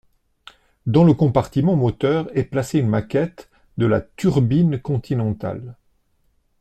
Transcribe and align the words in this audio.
Dans 0.87 1.03
le 1.03 1.13
compartiment 1.13 1.75
moteur 1.75 2.35
est 2.35 2.45
placée 2.45 2.79
une 2.79 2.87
maquette 2.87 3.51
de 3.77 3.85
la 3.85 4.01
turbine 4.01 4.79
Continental. 4.81 5.77